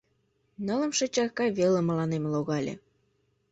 Нылымше 0.65 1.05
чарка 1.13 1.45
веле 1.57 1.81
мыланем 1.87 2.23
логале. 2.33 2.73